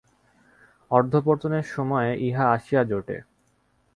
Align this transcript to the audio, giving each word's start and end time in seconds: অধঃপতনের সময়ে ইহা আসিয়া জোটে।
অধঃপতনের 0.91 1.65
সময়ে 1.65 2.11
ইহা 2.27 2.45
আসিয়া 2.51 2.81
জোটে। 2.83 3.17